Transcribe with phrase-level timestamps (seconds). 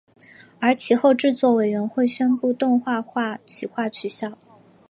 [0.59, 4.35] 而其后制作委员会宣布动画化企划取消。